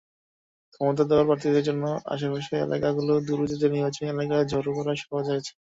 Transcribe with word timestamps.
ক্ষমতাধর 0.73 1.27
প্রার্থীদের 1.27 1.67
জন্য 1.69 1.83
আশপাশের 2.13 2.63
এলাকাগুলোর 2.65 3.25
দুর্বৃত্তদের 3.27 3.73
নির্বাচনী 3.73 4.05
এলাকায় 4.09 4.49
জড়ো 4.51 4.71
করা 4.77 4.93
সহজ 5.01 5.25
হয়েছে। 5.31 5.51